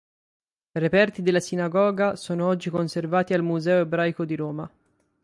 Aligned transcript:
Reperti 0.71 1.21
della 1.21 1.39
sinagoga 1.39 2.15
sono 2.15 2.47
oggi 2.47 2.71
conservati 2.71 3.35
al 3.35 3.43
Museo 3.43 3.81
ebraico 3.81 4.25
di 4.25 4.35
Roma. 4.35 4.67